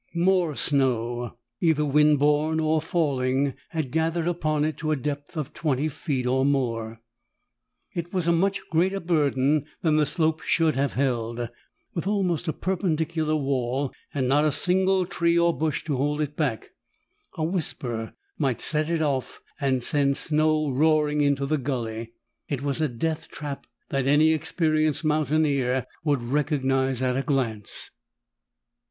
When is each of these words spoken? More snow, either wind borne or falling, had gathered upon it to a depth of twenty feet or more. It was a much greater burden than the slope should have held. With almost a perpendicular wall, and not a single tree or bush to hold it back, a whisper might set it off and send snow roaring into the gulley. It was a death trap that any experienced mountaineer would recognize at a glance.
More 0.15 0.55
snow, 0.55 1.37
either 1.61 1.85
wind 1.85 2.17
borne 2.17 2.59
or 2.59 2.81
falling, 2.81 3.53
had 3.69 3.91
gathered 3.91 4.27
upon 4.27 4.65
it 4.65 4.75
to 4.77 4.89
a 4.91 4.95
depth 4.95 5.37
of 5.37 5.53
twenty 5.53 5.89
feet 5.89 6.25
or 6.25 6.43
more. 6.43 7.01
It 7.93 8.11
was 8.11 8.27
a 8.27 8.31
much 8.31 8.67
greater 8.71 8.99
burden 8.99 9.65
than 9.83 9.97
the 9.97 10.07
slope 10.07 10.41
should 10.41 10.75
have 10.75 10.93
held. 10.93 11.49
With 11.93 12.07
almost 12.07 12.47
a 12.47 12.53
perpendicular 12.53 13.35
wall, 13.35 13.91
and 14.11 14.27
not 14.27 14.43
a 14.43 14.51
single 14.51 15.05
tree 15.05 15.37
or 15.37 15.55
bush 15.55 15.83
to 15.83 15.97
hold 15.97 16.19
it 16.19 16.35
back, 16.35 16.71
a 17.37 17.43
whisper 17.43 18.15
might 18.39 18.59
set 18.59 18.89
it 18.89 19.03
off 19.03 19.39
and 19.59 19.83
send 19.83 20.17
snow 20.17 20.71
roaring 20.71 21.21
into 21.21 21.45
the 21.45 21.59
gulley. 21.59 22.13
It 22.49 22.63
was 22.63 22.81
a 22.81 22.87
death 22.89 23.27
trap 23.27 23.67
that 23.89 24.07
any 24.07 24.33
experienced 24.33 25.05
mountaineer 25.05 25.85
would 26.03 26.23
recognize 26.23 27.03
at 27.03 27.15
a 27.15 27.21
glance. 27.21 27.91